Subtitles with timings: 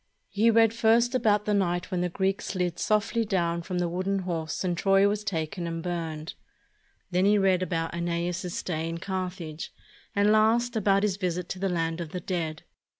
[0.29, 4.17] He read first about the night when the Greeks slid softly down from the wooden
[4.23, 6.33] horse and Troy was taken and burned;
[7.11, 9.69] then he read about ^neas's stay in Car thage;
[10.15, 12.63] and last, about his visit to the land of the dead.